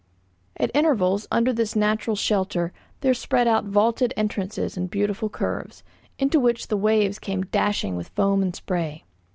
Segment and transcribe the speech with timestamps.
[0.57, 5.83] At intervals, under this natural shelter, there spread out vaulted entrances in beautiful curves,
[6.17, 9.03] into which the waves came dashing with foam and spray.